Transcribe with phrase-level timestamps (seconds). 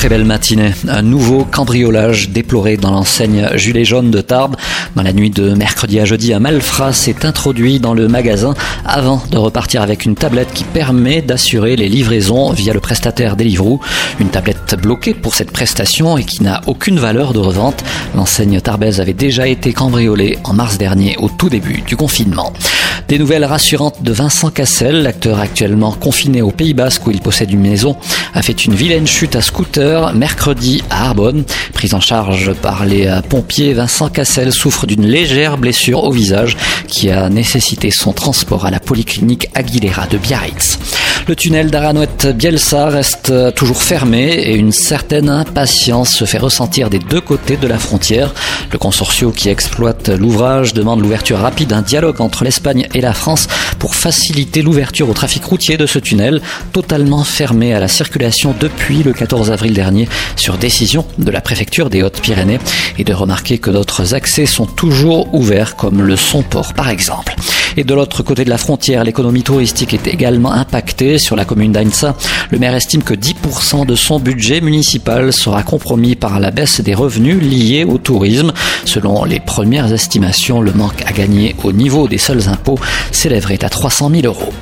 [0.00, 0.72] très belle matinée.
[0.88, 4.56] Un nouveau cambriolage déploré dans l'enseigne Jules Jaune de Tarbes.
[4.96, 8.54] Dans la nuit de mercredi à jeudi, un malfrat s'est introduit dans le magasin
[8.86, 13.78] avant de repartir avec une tablette qui permet d'assurer les livraisons via le prestataire Deliveroo.
[14.20, 17.84] Une tablette bloquée pour cette prestation et qui n'a aucune valeur de revente.
[18.14, 22.54] L'enseigne tarbaise avait déjà été cambriolée en mars dernier au tout début du confinement.
[23.10, 27.50] Des nouvelles rassurantes de Vincent Cassel, l'acteur actuellement confiné au Pays Basque où il possède
[27.50, 27.96] une maison,
[28.34, 31.42] a fait une vilaine chute à scooter mercredi à Arbonne.
[31.72, 36.56] Pris en charge par les euh, pompiers, Vincent Cassel souffre d'une légère blessure au visage
[36.86, 40.78] qui a nécessité son transport à la polyclinique Aguilera de Biarritz.
[41.30, 47.20] Le tunnel d'Aranouette-Bielsa reste toujours fermé et une certaine impatience se fait ressentir des deux
[47.20, 48.34] côtés de la frontière.
[48.72, 53.46] Le consortio qui exploite l'ouvrage demande l'ouverture rapide d'un dialogue entre l'Espagne et la France
[53.78, 56.42] pour faciliter l'ouverture au trafic routier de ce tunnel,
[56.72, 61.90] totalement fermé à la circulation depuis le 14 avril dernier sur décision de la préfecture
[61.90, 62.58] des Hautes-Pyrénées
[62.98, 67.36] et de remarquer que d'autres accès sont toujours ouverts comme le Son-Port par exemple.
[67.80, 71.16] Et de l'autre côté de la frontière, l'économie touristique est également impactée.
[71.16, 72.14] Sur la commune d'Ainsa,
[72.50, 76.92] le maire estime que 10% de son budget municipal sera compromis par la baisse des
[76.92, 78.52] revenus liés au tourisme.
[78.84, 82.78] Selon les premières estimations, le manque à gagner au niveau des seuls impôts
[83.12, 84.52] s'élèverait à 300 000 euros.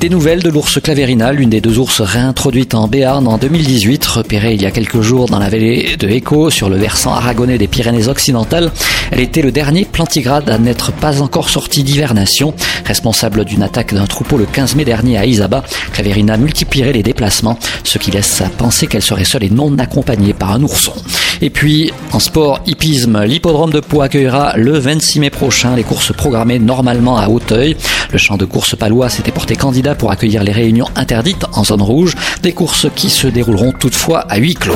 [0.00, 4.52] Des nouvelles de l'ours clavérina, l'une des deux ours réintroduites en Béarn en 2018, repérée
[4.52, 7.66] il y a quelques jours dans la vallée de Écho, sur le versant aragonais des
[7.66, 8.70] Pyrénées occidentales.
[9.10, 12.52] Elle était le dernier plantigrade à n'être pas encore sorti d'hivernation.
[12.84, 17.58] Responsable d'une attaque d'un troupeau le 15 mai dernier à Isaba, Claverina multiplierait les déplacements,
[17.82, 20.92] ce qui laisse à penser qu'elle serait seule et non accompagnée par un ourson.
[21.40, 26.12] Et puis, en sport hippisme, l'hippodrome de Pau accueillera le 26 mai prochain les courses
[26.12, 27.76] programmées normalement à Hauteuil.
[28.12, 31.82] Le champ de course palois s'était porté candidat pour accueillir les réunions interdites en zone
[31.82, 34.74] rouge, des courses qui se dérouleront toutefois à huis clos.